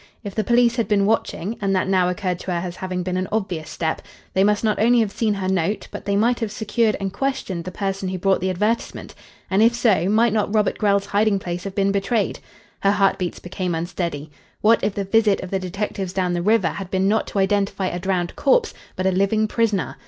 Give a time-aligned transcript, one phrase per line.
[0.23, 3.17] If the police had been watching and that now occurred to her as having been
[3.17, 4.01] an obvious step
[4.33, 7.65] they must not only have seen her note, but they might have secured and questioned
[7.65, 9.13] the person who brought the advertisement.
[9.47, 12.39] And if so, might not Robert Grell's hiding place have been betrayed?
[12.79, 14.31] Her heartbeats became unsteady.
[14.61, 17.85] What if the visit of the detectives down the river had been not to identify
[17.85, 19.97] a drowned corpse, but a living prisoner?